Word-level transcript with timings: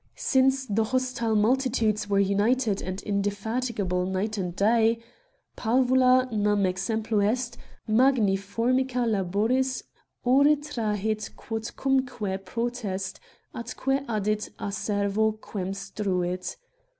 Since 0.15 0.65
the 0.65 0.85
hostile 0.85 1.35
multitudes 1.35 2.09
were 2.09 2.17
united 2.17 2.81
and 2.81 3.03
indefatigable 3.03 4.07
night 4.07 4.35
and 4.35 4.55
day— 4.55 4.97
Parvula, 5.55 6.27
nam 6.31 6.63
exemplo 6.63 7.23
est, 7.23 7.55
magni 7.87 8.35
formica 8.35 9.05
laboris 9.05 9.83
Ore 10.25 10.55
trahit 10.55 11.35
quodcumque 11.35 12.43
potest, 12.43 13.19
atque 13.53 14.03
addit 14.07 14.49
acervo 14.57 15.39
Quem 15.39 15.71
struit 15.71 16.55